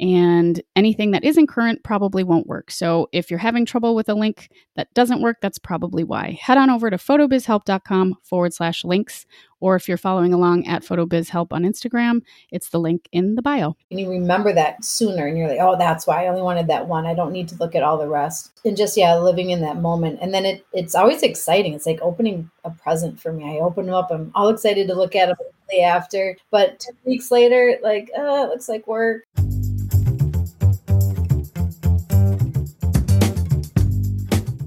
[0.00, 2.70] and anything that isn't current probably won't work.
[2.70, 6.38] So if you're having trouble with a link that doesn't work, that's probably why.
[6.40, 9.24] Head on over to photobizhelp.com forward slash links,
[9.60, 13.76] or if you're following along at photobizhelp on Instagram, it's the link in the bio.
[13.90, 16.88] And you remember that sooner, and you're like, oh, that's why I only wanted that
[16.88, 17.06] one.
[17.06, 18.50] I don't need to look at all the rest.
[18.64, 21.72] And just yeah, living in that moment, and then it it's always exciting.
[21.74, 23.44] It's like opening a present for me.
[23.44, 25.36] I open them up, I'm all excited to look at them
[25.82, 29.24] after, but two weeks later, like, oh, it looks like work.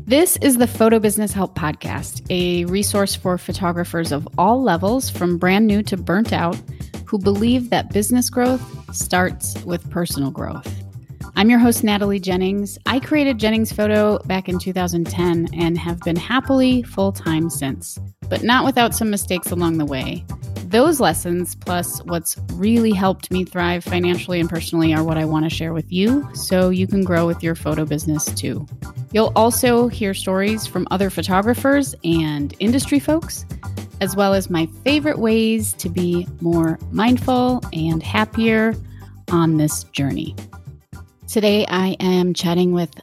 [0.07, 5.37] This is the Photo Business Help Podcast, a resource for photographers of all levels, from
[5.37, 6.55] brand new to burnt out,
[7.05, 8.63] who believe that business growth
[8.95, 10.73] starts with personal growth.
[11.35, 12.79] I'm your host, Natalie Jennings.
[12.85, 18.43] I created Jennings Photo back in 2010 and have been happily full time since, but
[18.43, 20.25] not without some mistakes along the way.
[20.69, 25.45] Those lessons, plus what's really helped me thrive financially and personally, are what I want
[25.45, 28.67] to share with you so you can grow with your photo business too.
[29.13, 33.45] You'll also hear stories from other photographers and industry folks,
[34.01, 38.75] as well as my favorite ways to be more mindful and happier
[39.31, 40.35] on this journey.
[41.29, 42.93] Today, I am chatting with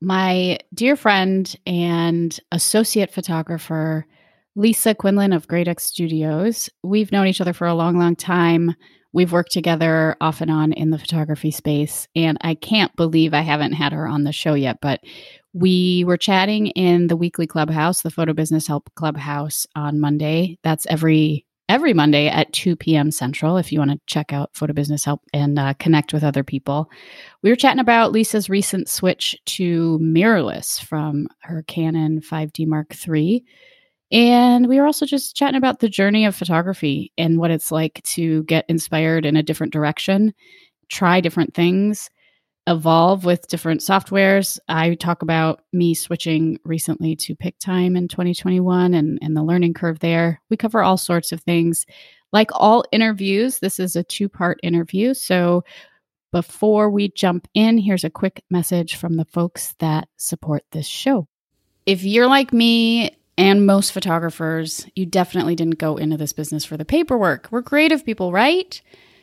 [0.00, 4.06] my dear friend and associate photographer,
[4.56, 6.68] Lisa Quinlan of Great X Studios.
[6.82, 8.74] We've known each other for a long, long time.
[9.12, 13.40] We've worked together off and on in the photography space, and I can't believe I
[13.40, 14.78] haven't had her on the show yet.
[14.80, 15.00] But
[15.52, 20.58] we were chatting in the weekly clubhouse, the Photo Business Help Clubhouse on Monday.
[20.62, 23.12] That's every every Monday at 2 p.m.
[23.12, 26.42] Central if you want to check out Photo Business Help and uh, connect with other
[26.42, 26.90] people.
[27.42, 33.44] We were chatting about Lisa's recent switch to mirrorless from her Canon 5D Mark III.
[34.12, 38.02] And we were also just chatting about the journey of photography and what it's like
[38.04, 40.34] to get inspired in a different direction,
[40.88, 42.10] try different things,
[42.66, 44.58] evolve with different softwares.
[44.68, 50.00] I talk about me switching recently to Pic-Time in 2021 and, and the learning curve
[50.00, 50.40] there.
[50.50, 51.86] We cover all sorts of things.
[52.32, 55.14] Like all interviews, this is a two part interview.
[55.14, 55.64] So
[56.32, 61.26] before we jump in, here's a quick message from the folks that support this show.
[61.86, 66.76] If you're like me and most photographers, you definitely didn't go into this business for
[66.76, 67.48] the paperwork.
[67.50, 68.80] We're creative people, right?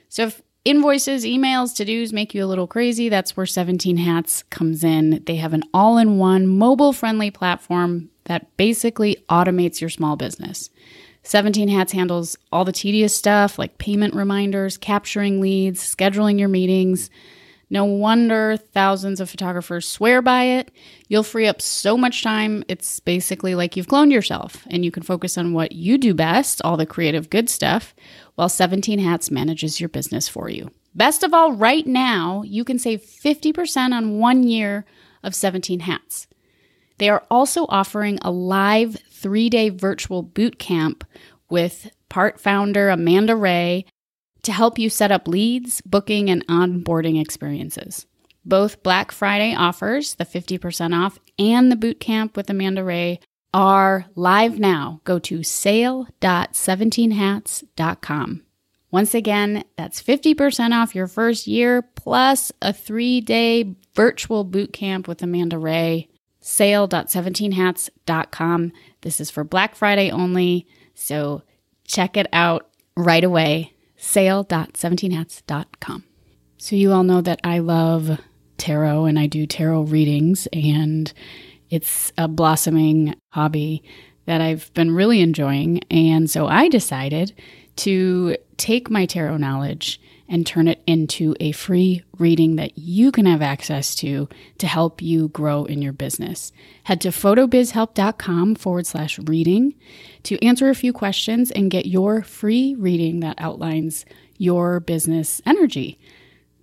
[0.09, 4.43] So if invoices, emails, to dos make you a little crazy, that's where 17 Hats
[4.43, 5.23] comes in.
[5.25, 10.69] They have an all in one mobile friendly platform that basically automates your small business.
[11.23, 17.09] 17 Hats handles all the tedious stuff like payment reminders, capturing leads, scheduling your meetings.
[17.69, 20.71] No wonder thousands of photographers swear by it.
[21.09, 22.63] You'll free up so much time.
[22.69, 26.61] It's basically like you've cloned yourself and you can focus on what you do best,
[26.63, 27.93] all the creative good stuff,
[28.35, 30.71] while 17 Hats manages your business for you.
[30.95, 34.85] Best of all, right now, you can save 50% on one year
[35.21, 36.27] of 17 Hats.
[36.99, 41.03] They are also offering a live three day virtual boot camp
[41.49, 43.85] with part founder Amanda Ray
[44.47, 48.05] to help you set up leads, booking, and onboarding experiences.
[48.45, 53.19] Both Black Friday offers, the 50% off, and the boot camp with Amanda Ray
[53.53, 55.01] are live now.
[55.03, 58.43] Go to sale.17hats.com.
[58.89, 65.09] Once again, that's 50% off your first year plus a three day virtual boot camp
[65.09, 66.07] with Amanda Ray.
[66.39, 68.71] Sale.17hats.com.
[69.01, 71.41] This is for Black Friday only, so
[71.83, 73.73] check it out right away.
[74.07, 76.03] Sale.17hats.com.
[76.57, 78.19] So, you all know that I love
[78.57, 81.11] tarot and I do tarot readings, and
[81.69, 83.83] it's a blossoming hobby
[84.25, 85.81] that I've been really enjoying.
[85.91, 87.33] And so I decided
[87.77, 89.99] to take my tarot knowledge
[90.29, 94.27] and turn it into a free reading that you can have access to
[94.57, 96.51] to help you grow in your business.
[96.83, 99.75] Head to photobizhelp.com forward slash reading
[100.23, 104.05] to answer a few questions and get your free reading that outlines
[104.37, 105.99] your business energy.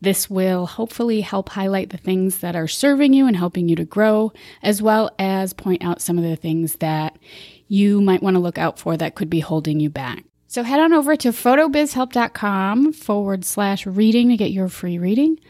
[0.01, 3.87] This will hopefully help highlight the things that are serving you and helping you to
[3.87, 4.33] grow,
[4.63, 7.19] as well as point out some of the things that
[7.69, 10.25] you might want to look out for that could be holding you back.
[10.55, 15.41] So head on over to photobizhelp.com forward slash reading to get your free reading.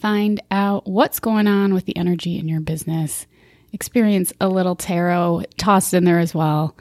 [0.00, 3.28] Find out what's going on with the energy in your business.
[3.72, 6.76] Experience a little tarot tossed in there as well.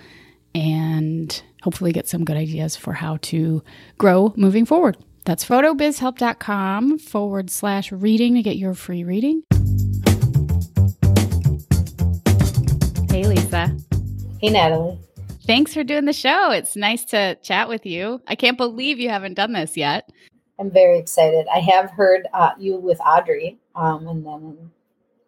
[0.56, 3.63] And hopefully get some good ideas for how to
[4.00, 9.44] grow moving forward That's photobizhelp.com forward slash reading to get your free reading.
[13.12, 13.77] Hey, Lisa.
[14.41, 14.97] Hey, Natalie.
[15.47, 16.51] Thanks for doing the show.
[16.51, 18.21] It's nice to chat with you.
[18.27, 20.11] I can't believe you haven't done this yet.
[20.59, 21.47] I'm very excited.
[21.53, 24.71] I have heard uh, you with Audrey, um, and then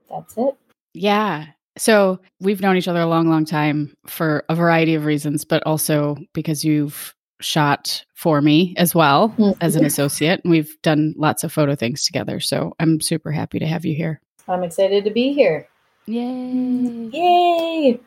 [0.09, 0.57] that's it.
[0.93, 1.45] Yeah.
[1.77, 5.63] So we've known each other a long, long time for a variety of reasons, but
[5.65, 9.51] also because you've shot for me as well mm-hmm.
[9.61, 10.41] as an associate.
[10.43, 12.41] And we've done lots of photo things together.
[12.41, 14.19] So I'm super happy to have you here.
[14.49, 15.69] I'm excited to be here.
[16.07, 17.09] Yay.
[17.13, 17.99] Yay.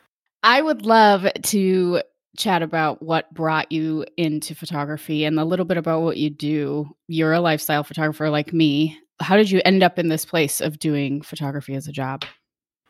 [0.43, 2.01] I would love to
[2.37, 6.89] chat about what brought you into photography and a little bit about what you do.
[7.07, 8.99] You're a lifestyle photographer like me.
[9.21, 12.25] How did you end up in this place of doing photography as a job?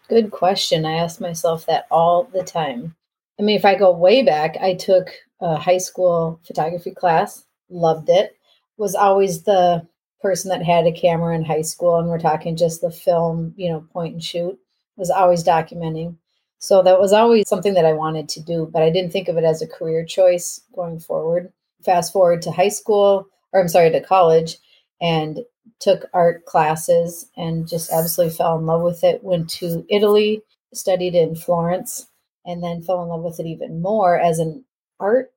[0.08, 0.86] Good question.
[0.86, 2.96] I ask myself that all the time.
[3.40, 5.10] I mean, if I go way back, I took
[5.40, 8.36] a high school photography class, loved it,
[8.78, 9.88] was always the
[10.22, 13.70] person that had a camera in high school, and we're talking just the film, you
[13.70, 14.58] know, point and shoot,
[14.96, 16.16] was always documenting.
[16.64, 19.36] So that was always something that I wanted to do, but I didn't think of
[19.36, 21.52] it as a career choice going forward.
[21.84, 24.60] Fast forward to high school, or I'm sorry, to college,
[25.02, 25.42] and
[25.82, 29.26] took art classes and just absolutely fell in love with it.
[29.26, 30.42] Went to Italy,
[30.74, 32.08] studied in Florence,
[32.46, 34.64] and then fell in love with it even more as an
[35.02, 35.34] art.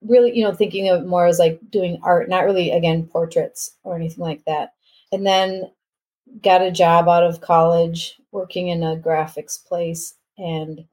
[0.00, 3.94] Really, you know, thinking of more as like doing art, not really, again, portraits or
[3.94, 4.72] anything like that.
[5.12, 5.70] And then
[6.42, 10.84] got a job out of college working in a graphics place and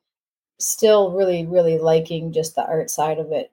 [0.60, 3.52] still really, really liking just the art side of it.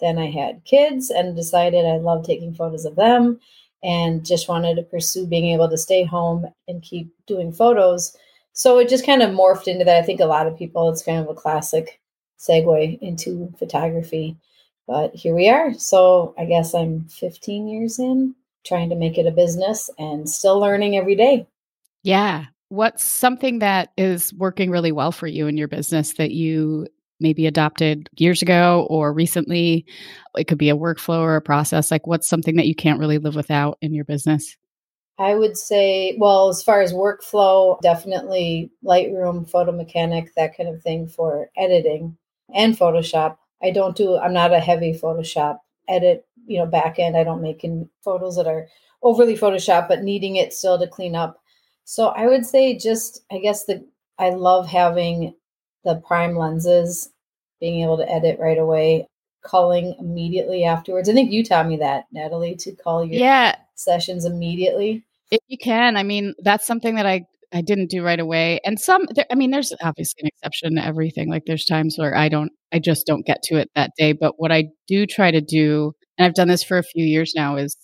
[0.00, 3.40] Then I had kids and decided I love taking photos of them
[3.82, 8.16] and just wanted to pursue being able to stay home and keep doing photos.
[8.52, 10.02] So it just kind of morphed into that.
[10.02, 12.00] I think a lot of people, it's kind of a classic
[12.38, 14.36] segue into photography.
[14.86, 15.72] But here we are.
[15.74, 18.34] So I guess I'm 15 years in,
[18.66, 21.46] trying to make it a business and still learning every day.
[22.02, 26.86] Yeah what's something that is working really well for you in your business that you
[27.20, 29.84] maybe adopted years ago or recently?
[30.38, 31.90] It could be a workflow or a process.
[31.90, 34.56] Like, what's something that you can't really live without in your business?
[35.18, 40.82] I would say, well, as far as workflow, definitely Lightroom, Photo Mechanic, that kind of
[40.82, 42.16] thing for editing
[42.54, 43.36] and Photoshop.
[43.62, 45.58] I don't do, I'm not a heavy Photoshop
[45.90, 47.18] edit, you know, back end.
[47.18, 48.66] I don't make in photos that are
[49.02, 51.41] overly Photoshop, but needing it still to clean up
[51.84, 53.86] so I would say just I guess the
[54.18, 55.34] I love having
[55.84, 57.10] the prime lenses,
[57.60, 59.08] being able to edit right away,
[59.44, 61.08] culling immediately afterwards.
[61.08, 63.56] I think you taught me that, Natalie, to cull your yeah.
[63.74, 65.04] sessions immediately.
[65.30, 68.60] If you can, I mean, that's something that I I didn't do right away.
[68.64, 71.28] And some, there, I mean, there's obviously an exception to everything.
[71.28, 74.12] Like there's times where I don't, I just don't get to it that day.
[74.12, 77.34] But what I do try to do, and I've done this for a few years
[77.36, 77.76] now, is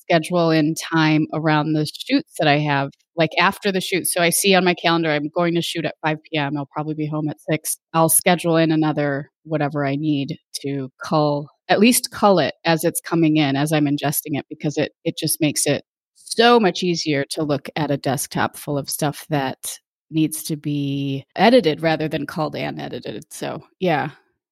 [0.00, 4.06] schedule in time around the shoots that I have, like after the shoot.
[4.06, 6.56] So I see on my calendar, I'm going to shoot at 5 p.m.
[6.56, 7.78] I'll probably be home at 6.
[7.92, 13.00] I'll schedule in another whatever I need to cull, at least cull it as it's
[13.00, 17.24] coming in, as I'm ingesting it, because it, it just makes it so much easier
[17.30, 19.78] to look at a desktop full of stuff that
[20.10, 23.24] needs to be edited rather than culled and edited.
[23.32, 24.10] So, yeah,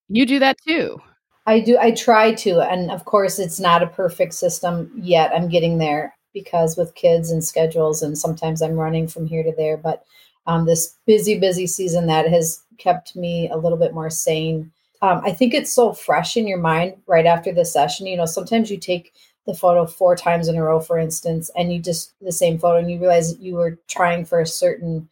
[0.08, 0.98] you do that too.
[1.46, 1.78] I do.
[1.78, 5.32] I try to, and of course, it's not a perfect system yet.
[5.34, 9.52] I'm getting there because with kids and schedules, and sometimes I'm running from here to
[9.56, 9.76] there.
[9.76, 10.04] But
[10.46, 14.70] um, this busy, busy season that has kept me a little bit more sane.
[15.02, 18.06] Um, I think it's so fresh in your mind right after the session.
[18.06, 19.12] You know, sometimes you take
[19.46, 22.78] the photo four times in a row, for instance, and you just the same photo,
[22.78, 25.08] and you realize you were trying for a certain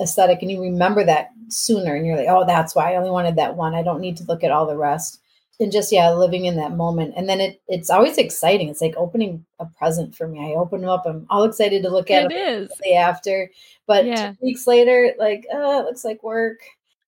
[0.00, 3.36] aesthetic, and you remember that sooner, and you're like, oh, that's why I only wanted
[3.36, 3.74] that one.
[3.74, 5.20] I don't need to look at all the rest
[5.60, 8.68] and just yeah living in that moment and then it it's always exciting.
[8.68, 10.52] It's like opening a present for me.
[10.52, 12.70] I open them up i'm all excited to look at it is.
[12.82, 13.50] the after
[13.86, 14.32] but yeah.
[14.32, 16.60] two weeks later like oh it looks like work.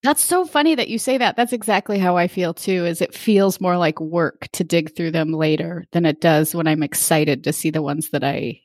[0.05, 1.37] That's so funny that you say that.
[1.37, 5.11] That's exactly how i feel too is it feels more like work to dig through
[5.11, 8.61] them later than it does when i'm excited to see the ones that i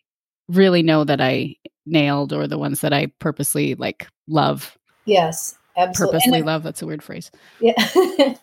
[0.47, 4.77] really know that i nailed or the ones that i purposely like love.
[5.05, 7.31] Yes absolutely purposely love that's a weird phrase.
[7.59, 7.73] Yeah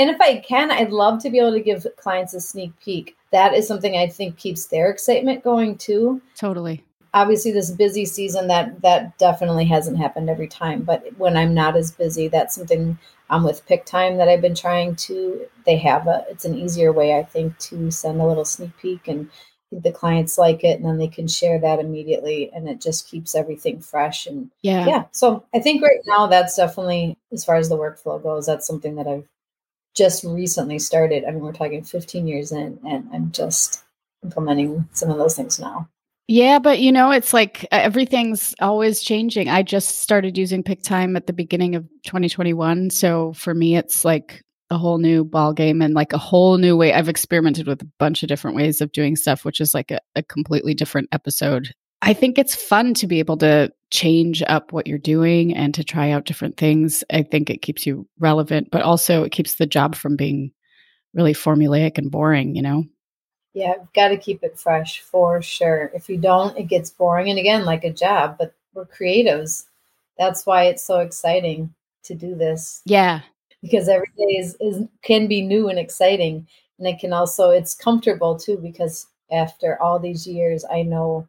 [0.00, 3.18] And if I can, I'd love to be able to give clients a sneak peek.
[3.32, 6.22] That is something I think keeps their excitement going too.
[6.34, 6.82] Totally.
[7.12, 10.84] Obviously, this busy season that that definitely hasn't happened every time.
[10.84, 14.96] But when I'm not as busy, that's something um, with Pic-Time that I've been trying
[14.96, 15.46] to.
[15.66, 16.24] They have a.
[16.30, 19.28] It's an easier way, I think, to send a little sneak peek and
[19.70, 23.36] the clients like it and then they can share that immediately and it just keeps
[23.36, 27.68] everything fresh and yeah yeah so i think right now that's definitely as far as
[27.68, 29.28] the workflow goes that's something that i've
[29.96, 31.24] just recently started.
[31.24, 33.84] I mean, we're talking 15 years in, and I'm just
[34.22, 35.88] implementing some of those things now.
[36.28, 39.48] Yeah, but you know, it's like uh, everything's always changing.
[39.48, 44.44] I just started using Pic-Time at the beginning of 2021, so for me, it's like
[44.70, 46.92] a whole new ball game and like a whole new way.
[46.92, 49.98] I've experimented with a bunch of different ways of doing stuff, which is like a,
[50.14, 51.74] a completely different episode.
[52.02, 55.84] I think it's fun to be able to change up what you're doing and to
[55.84, 57.04] try out different things.
[57.12, 60.52] I think it keeps you relevant, but also it keeps the job from being
[61.12, 62.84] really formulaic and boring, you know?
[63.52, 65.90] Yeah, I've got to keep it fresh for sure.
[65.92, 67.28] If you don't, it gets boring.
[67.28, 69.64] And again, like a job, but we're creatives.
[70.16, 72.80] That's why it's so exciting to do this.
[72.86, 73.20] Yeah.
[73.60, 76.46] Because every day is, is can be new and exciting.
[76.78, 81.28] And it can also it's comfortable too, because after all these years, I know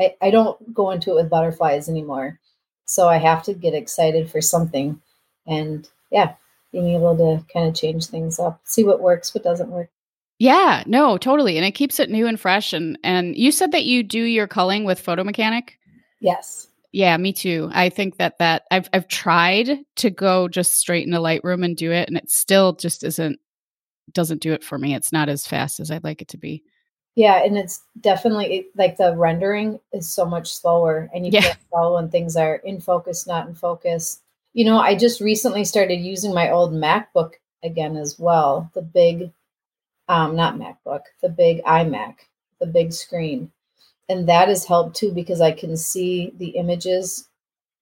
[0.00, 2.38] I, I don't go into it with butterflies anymore.
[2.84, 5.00] So I have to get excited for something.
[5.46, 6.34] And yeah,
[6.72, 9.90] being able to kind of change things up, see what works, what doesn't work.
[10.38, 11.56] Yeah, no, totally.
[11.56, 12.72] And it keeps it new and fresh.
[12.72, 15.78] And and you said that you do your culling with Photo Mechanic?
[16.20, 16.68] Yes.
[16.92, 17.70] Yeah, me too.
[17.72, 21.90] I think that that I've I've tried to go just straight into Lightroom and do
[21.90, 23.38] it, and it still just isn't
[24.12, 24.94] doesn't do it for me.
[24.94, 26.62] It's not as fast as I'd like it to be.
[27.16, 31.40] Yeah, and it's definitely like the rendering is so much slower, and you yeah.
[31.40, 34.20] can't tell when things are in focus, not in focus.
[34.52, 37.32] You know, I just recently started using my old MacBook
[37.64, 39.32] again as well, the big,
[40.08, 42.16] um, not MacBook, the big iMac,
[42.60, 43.50] the big screen,
[44.10, 47.28] and that has helped too because I can see the images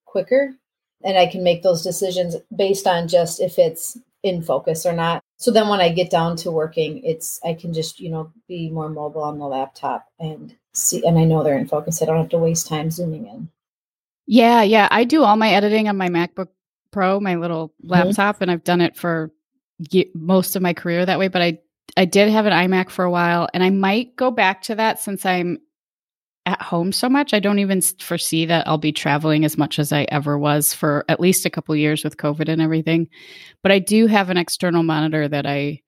[0.05, 0.55] quicker,
[1.03, 5.23] and I can make those decisions based on just if it's in focus or not.
[5.37, 8.71] So then when I get down to working, it's I can just, you know, be
[8.71, 12.03] more mobile on the laptop and see and I know they're in focus.
[12.03, 13.49] I don't have to waste time zooming in.
[14.27, 14.89] Yeah, yeah.
[14.91, 16.49] I do all my editing on my MacBook
[16.91, 17.91] Pro, my little mm-hmm.
[17.91, 18.45] laptop, mm-hmm.
[18.45, 19.31] and I've done it for
[20.15, 21.59] most of my career that way, but I
[21.97, 24.99] I did have an iMac for a while and I might go back to that
[24.99, 25.59] since I'm
[26.47, 27.33] at home so much.
[27.33, 31.05] I don't even foresee that I'll be traveling as much as I ever was for
[31.09, 33.09] at least a couple years with COVID and everything.
[33.63, 35.81] But I do have an external monitor that I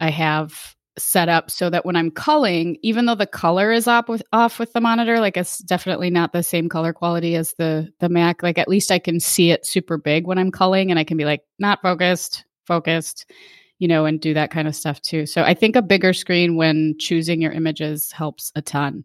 [0.00, 4.08] I have set up so that when I'm culling, even though the color is off
[4.08, 7.90] with off with the monitor, like it's definitely not the same color quality as the
[8.00, 8.42] the Mac.
[8.42, 11.16] Like at least I can see it super big when I'm culling, and I can
[11.16, 13.30] be like not focused, focused,
[13.78, 15.26] you know, and do that kind of stuff too.
[15.26, 19.04] So I think a bigger screen when choosing your images helps a ton.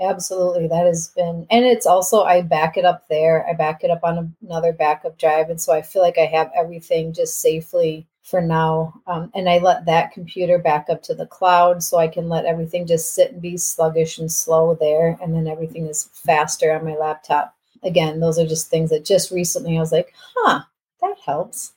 [0.00, 0.66] Absolutely.
[0.66, 3.46] That has been, and it's also, I back it up there.
[3.48, 5.48] I back it up on another backup drive.
[5.48, 8.94] And so I feel like I have everything just safely for now.
[9.06, 12.46] Um, and I let that computer back up to the cloud so I can let
[12.46, 15.16] everything just sit and be sluggish and slow there.
[15.22, 17.54] And then everything is faster on my laptop.
[17.84, 20.62] Again, those are just things that just recently I was like, huh,
[21.00, 21.72] that helps.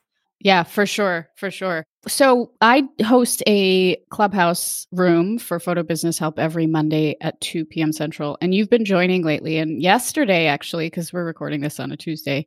[0.45, 1.27] Yeah, for sure.
[1.37, 1.83] For sure.
[2.07, 7.91] So I host a clubhouse room for photo business help every Monday at 2 p.m.
[7.91, 8.37] Central.
[8.41, 9.57] And you've been joining lately.
[9.57, 12.45] And yesterday, actually, because we're recording this on a Tuesday,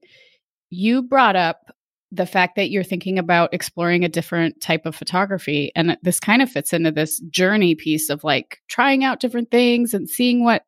[0.71, 1.73] you brought up
[2.13, 5.73] the fact that you're thinking about exploring a different type of photography.
[5.75, 9.93] And this kind of fits into this journey piece of like trying out different things
[9.93, 10.63] and seeing what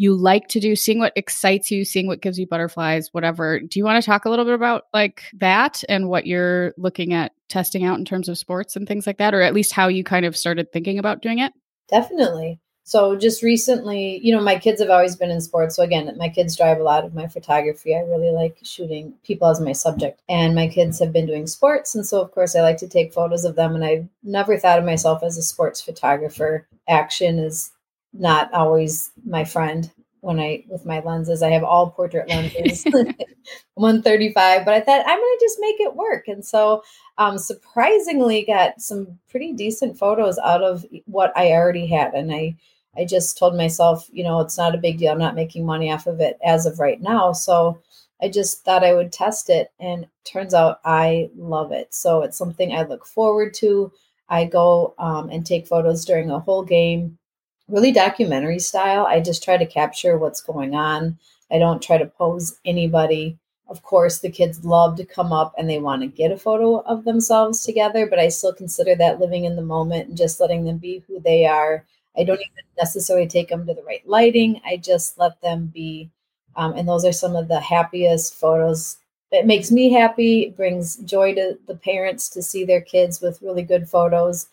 [0.00, 3.60] you like to do, seeing what excites you, seeing what gives you butterflies, whatever.
[3.60, 7.12] Do you want to talk a little bit about like that and what you're looking
[7.12, 9.88] at testing out in terms of sports and things like that, or at least how
[9.88, 11.52] you kind of started thinking about doing it?
[11.90, 12.60] Definitely.
[12.84, 15.76] So just recently, you know, my kids have always been in sports.
[15.76, 17.94] So again, my kids drive a lot of my photography.
[17.94, 20.22] I really like shooting people as my subject.
[20.30, 21.94] And my kids have been doing sports.
[21.94, 23.74] And so of course I like to take photos of them.
[23.74, 26.66] And I've never thought of myself as a sports photographer.
[26.88, 27.70] Action is
[28.12, 29.90] not always my friend
[30.20, 31.42] when I with my lenses.
[31.42, 32.84] I have all portrait lenses,
[33.74, 36.28] 135, but I thought I'm going to just make it work.
[36.28, 36.82] And so
[37.18, 42.56] um surprisingly got some pretty decent photos out of what I already had and I
[42.96, 45.12] I just told myself, you know, it's not a big deal.
[45.12, 47.32] I'm not making money off of it as of right now.
[47.32, 47.80] So
[48.22, 51.94] I just thought I would test it and turns out I love it.
[51.94, 53.92] So it's something I look forward to.
[54.28, 57.18] I go um, and take photos during a whole game
[57.70, 59.06] really documentary style.
[59.06, 61.18] I just try to capture what's going on.
[61.50, 63.38] I don't try to pose anybody.
[63.68, 66.80] Of course, the kids love to come up and they want to get a photo
[66.80, 70.64] of themselves together, but I still consider that living in the moment and just letting
[70.64, 71.84] them be who they are.
[72.16, 74.60] I don't even necessarily take them to the right lighting.
[74.64, 76.10] I just let them be.
[76.56, 78.96] Um, and those are some of the happiest photos.
[79.30, 80.50] It makes me happy.
[80.50, 84.48] Brings joy to the parents to see their kids with really good photos.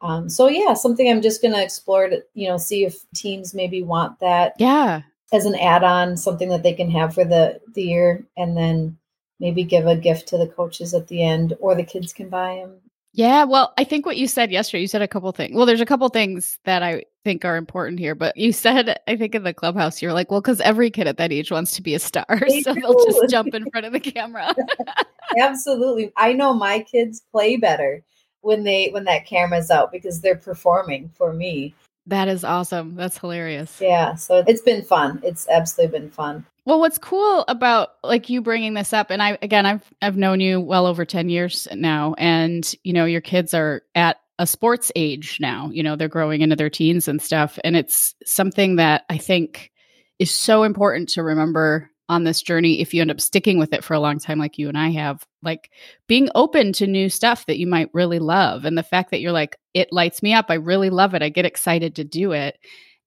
[0.00, 3.54] Um, so yeah, something I'm just going to explore to, you know, see if teams
[3.54, 4.54] maybe want that.
[4.58, 5.02] Yeah.
[5.32, 8.96] As an add-on, something that they can have for the the year, and then
[9.38, 12.56] maybe give a gift to the coaches at the end, or the kids can buy
[12.56, 12.80] them.
[13.12, 15.54] Yeah, well, I think what you said yesterday, you said a couple things.
[15.54, 18.14] Well, there's a couple things that I think are important here.
[18.14, 21.18] But you said, I think in the clubhouse, you're like, well, because every kid at
[21.18, 22.24] that age wants to be a star.
[22.48, 22.80] They so do.
[22.80, 24.54] they'll just jump in front of the camera.
[25.38, 26.12] Absolutely.
[26.16, 28.02] I know my kids play better
[28.40, 31.74] when they when that camera's out because they're performing for me.
[32.06, 32.94] That is awesome.
[32.94, 33.80] That's hilarious.
[33.80, 34.14] Yeah.
[34.14, 35.20] So it's been fun.
[35.22, 36.46] It's absolutely been fun.
[36.64, 40.40] Well, what's cool about like you bringing this up, and I again, I've I've known
[40.40, 44.92] you well over ten years now, and you know your kids are at a sports
[44.94, 45.70] age now.
[45.72, 49.72] You know they're growing into their teens and stuff, and it's something that I think
[50.18, 53.84] is so important to remember on this journey if you end up sticking with it
[53.84, 55.70] for a long time like you and I have like
[56.06, 59.32] being open to new stuff that you might really love and the fact that you're
[59.32, 62.58] like it lights me up I really love it I get excited to do it.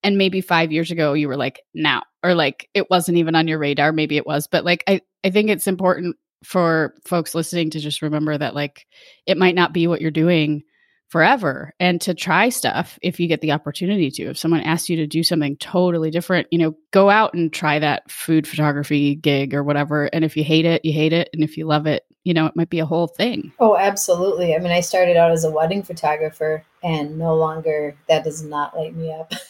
[0.04, 3.48] And maybe 5 years ago you were like now or like it wasn't even on
[3.48, 7.70] your radar maybe it was but like I I think it's important for folks listening
[7.72, 8.88] to just remember that like
[9.26, 10.64] it might not be what you're doing
[11.12, 14.24] forever and to try stuff if you get the opportunity to.
[14.30, 17.80] If someone asks you to do something totally different, you know, go out and try
[17.80, 20.06] that food photography gig or whatever.
[20.06, 21.30] And if you hate it, you hate it.
[21.34, 23.52] And if you love it, you know, it might be a whole thing.
[23.60, 24.56] Oh, absolutely.
[24.56, 28.78] I mean, I started out as a wedding photographer and no longer that does not
[28.78, 29.34] light me up.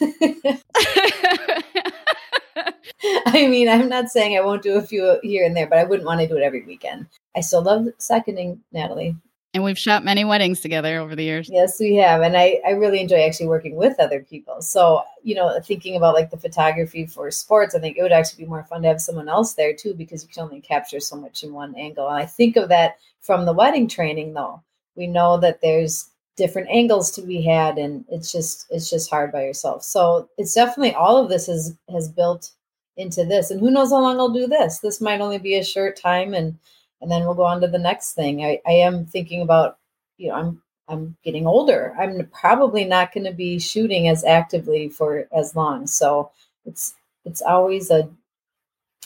[3.26, 5.84] I mean, I'm not saying I won't do a few here and there, but I
[5.84, 7.06] wouldn't want to do it every weekend.
[7.36, 9.14] I still love seconding Natalie.
[9.54, 11.50] And we've shot many weddings together over the years.
[11.52, 12.22] Yes, we have.
[12.22, 14.62] And I, I really enjoy actually working with other people.
[14.62, 18.44] So, you know, thinking about like the photography for sports, I think it would actually
[18.44, 21.16] be more fun to have someone else there too, because you can only capture so
[21.16, 22.08] much in one angle.
[22.08, 24.62] And I think of that from the wedding training though.
[24.96, 29.32] We know that there's different angles to be had and it's just it's just hard
[29.32, 29.82] by yourself.
[29.84, 32.52] So it's definitely all of this has has built
[32.96, 33.50] into this.
[33.50, 34.78] And who knows how long I'll do this.
[34.78, 36.58] This might only be a short time and
[37.02, 38.44] and then we'll go on to the next thing.
[38.44, 39.78] I, I am thinking about,
[40.16, 41.94] you know, I'm I'm getting older.
[41.98, 45.86] I'm probably not going to be shooting as actively for as long.
[45.86, 46.30] So
[46.64, 46.94] it's
[47.24, 48.08] it's always a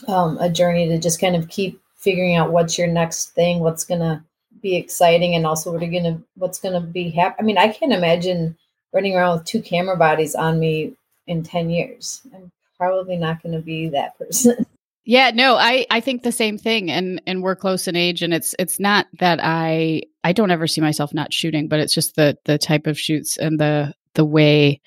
[0.08, 3.84] um, a journey to just kind of keep figuring out what's your next thing, what's
[3.84, 4.22] going to
[4.60, 7.36] be exciting, and also what are going to what's going to be happy.
[7.38, 8.56] I mean, I can't imagine
[8.92, 10.94] running around with two camera bodies on me
[11.26, 12.22] in ten years.
[12.34, 14.66] I'm probably not going to be that person.
[15.08, 18.34] Yeah, no, I I think the same thing and and we're close in age and
[18.34, 22.16] it's it's not that I I don't ever see myself not shooting, but it's just
[22.16, 24.80] the the type of shoots and the the way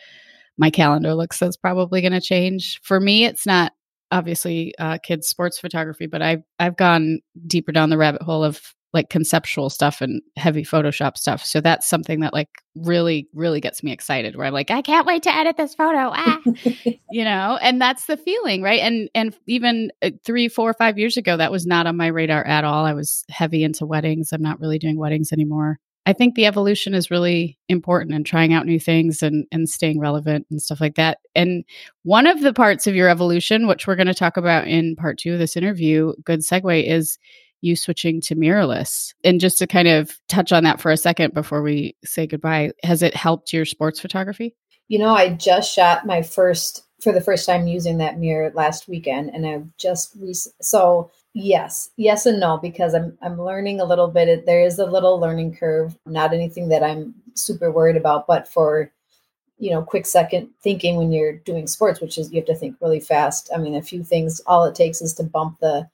[0.57, 2.81] my calendar looks that's probably going to change.
[2.83, 3.71] For me, it's not
[4.11, 8.61] obviously uh, kids sports photography, but I've I've gone deeper down the rabbit hole of
[8.93, 11.45] like conceptual stuff and heavy Photoshop stuff.
[11.45, 15.05] So that's something that like really, really gets me excited where I'm like, I can't
[15.05, 16.11] wait to edit this photo.
[16.13, 16.41] Ah,
[17.11, 18.79] you know, and that's the feeling, right?
[18.79, 22.45] And, and even uh, three, four, five years ago, that was not on my radar
[22.45, 22.85] at all.
[22.85, 24.33] I was heavy into weddings.
[24.33, 25.79] I'm not really doing weddings anymore.
[26.05, 29.99] I think the evolution is really important and trying out new things and, and staying
[29.99, 31.19] relevant and stuff like that.
[31.35, 31.63] And
[32.01, 35.19] one of the parts of your evolution, which we're going to talk about in part
[35.19, 37.19] two of this interview, good segue, is
[37.61, 39.13] you switching to mirrorless.
[39.23, 42.71] And just to kind of touch on that for a second before we say goodbye,
[42.83, 44.55] has it helped your sports photography?
[44.87, 48.87] You know, I just shot my first for the first time using that mirror last
[48.87, 53.85] weekend and I've just re- so yes yes and no because i'm i'm learning a
[53.85, 58.25] little bit there is a little learning curve not anything that i'm super worried about
[58.25, 58.91] but for
[59.59, 62.75] you know quick second thinking when you're doing sports which is you have to think
[62.81, 65.87] really fast i mean a few things all it takes is to bump the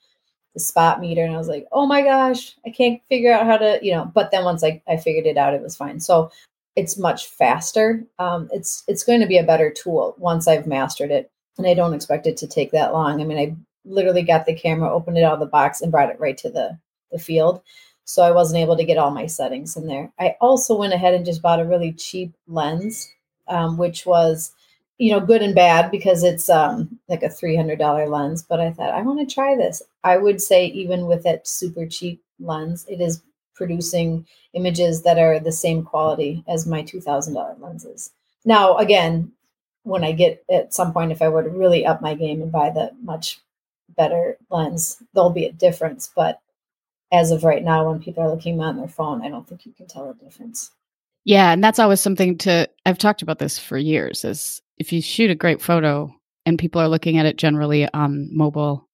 [0.56, 3.58] the spot meter and I was like, oh my gosh, I can't figure out how
[3.58, 6.00] to, you know, but then once I, I figured it out, it was fine.
[6.00, 6.32] So
[6.76, 8.04] it's much faster.
[8.20, 11.30] Um, it's it's going to be a better tool once I've mastered it.
[11.58, 13.22] And I don't expect it to take that long.
[13.22, 16.10] I mean, I literally got the camera, opened it out of the box, and brought
[16.10, 16.78] it right to the,
[17.12, 17.62] the field.
[18.04, 20.12] So I wasn't able to get all my settings in there.
[20.20, 23.10] I also went ahead and just bought a really cheap lens,
[23.48, 24.54] um, which was
[24.98, 28.44] you know, good and bad because it's um, like a $300 lens.
[28.44, 29.82] But I thought, I want to try this.
[30.04, 33.22] I would say, even with that super cheap lens, it is
[33.56, 38.12] producing images that are the same quality as my $2,000 lenses.
[38.46, 39.32] Now, again,
[39.84, 42.52] when I get at some point, if I were to really up my game and
[42.52, 43.40] buy the much
[43.98, 46.12] better lens, there'll be a difference.
[46.14, 46.42] But
[47.12, 49.74] as of right now, when people are looking on their phone, I don't think you
[49.74, 50.72] can tell a difference.
[51.26, 55.02] Yeah, and that's always something to I've talked about this for years is if you
[55.02, 56.14] shoot a great photo
[56.46, 58.88] and people are looking at it generally on mobile,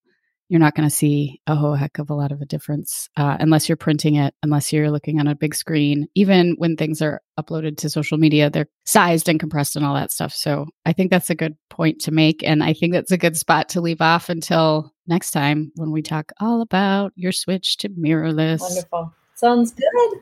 [0.48, 3.38] you're not going to see a whole heck of a lot of a difference uh,
[3.39, 6.08] unless you're printing it, unless you're looking on a big screen.
[6.15, 10.12] Even when things are uploaded to social media, they're sized and compressed and all that
[10.12, 10.34] stuff.
[10.34, 12.44] So I think that's a good point to make.
[12.44, 16.02] And I think that's a good spot to leave off until next time when we
[16.02, 18.62] talk all about your switch to mirrorless.
[18.62, 19.13] Wonderful.
[19.36, 20.20] Sounds good.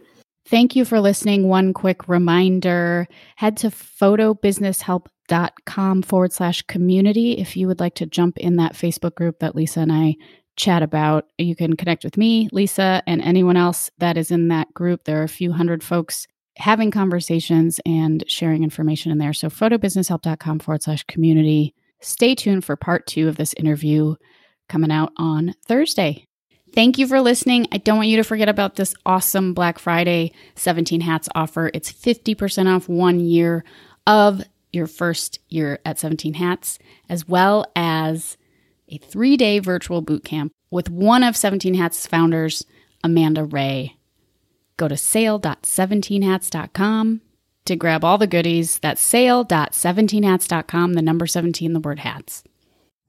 [0.49, 1.47] Thank you for listening.
[1.47, 8.39] One quick reminder head to photobusinesshelp.com forward slash community if you would like to jump
[8.39, 10.15] in that Facebook group that Lisa and I
[10.55, 11.25] chat about.
[11.37, 15.03] You can connect with me, Lisa, and anyone else that is in that group.
[15.03, 16.25] There are a few hundred folks
[16.57, 19.33] having conversations and sharing information in there.
[19.33, 21.75] So, photobusinesshelp.com forward slash community.
[22.01, 24.15] Stay tuned for part two of this interview
[24.67, 26.25] coming out on Thursday.
[26.73, 27.67] Thank you for listening.
[27.71, 31.71] I don't want you to forget about this awesome Black Friday 17 hats offer.
[31.73, 33.63] It's 50% off one year
[34.05, 36.79] of your first year at 17 hats,
[37.09, 38.37] as well as
[38.87, 42.65] a three day virtual boot camp with one of 17 Hats' founders,
[43.03, 43.97] Amanda Ray.
[44.77, 47.21] Go to sale.17hats.com
[47.65, 48.79] to grab all the goodies.
[48.79, 52.43] That's sale.17hats.com, the number 17, the word hats.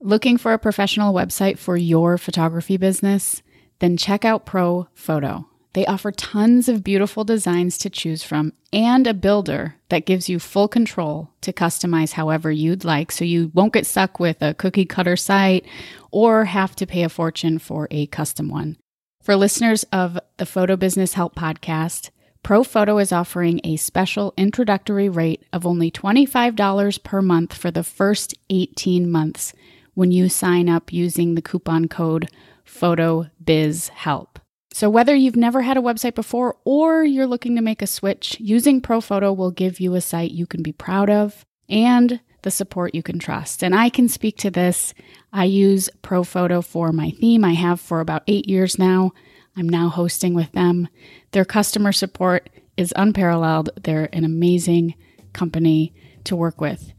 [0.00, 3.42] Looking for a professional website for your photography business?
[3.80, 5.46] Then check out ProPhoto.
[5.72, 10.38] They offer tons of beautiful designs to choose from and a builder that gives you
[10.38, 14.84] full control to customize however you'd like so you won't get stuck with a cookie
[14.84, 15.64] cutter site
[16.10, 18.76] or have to pay a fortune for a custom one.
[19.22, 22.10] For listeners of the Photo Business Help podcast,
[22.42, 28.34] ProPhoto is offering a special introductory rate of only $25 per month for the first
[28.48, 29.52] 18 months
[29.94, 32.28] when you sign up using the coupon code
[32.70, 34.38] PHOTOBIZHELP.
[34.72, 38.36] So, whether you've never had a website before or you're looking to make a switch,
[38.38, 42.94] using ProPhoto will give you a site you can be proud of and the support
[42.94, 43.62] you can trust.
[43.62, 44.94] And I can speak to this.
[45.32, 47.44] I use ProPhoto for my theme.
[47.44, 49.12] I have for about eight years now.
[49.56, 50.88] I'm now hosting with them.
[51.32, 53.70] Their customer support is unparalleled.
[53.82, 54.94] They're an amazing
[55.32, 55.92] company
[56.24, 56.92] to work with.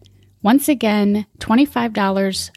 [0.43, 2.51] Once again, $25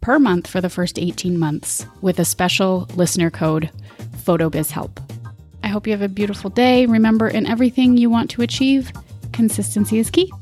[0.00, 3.70] per month for the first 18 months with a special listener code
[4.18, 4.90] PhotoBizHelp.
[5.62, 6.86] I hope you have a beautiful day.
[6.86, 8.92] Remember, in everything you want to achieve,
[9.32, 10.32] consistency is key.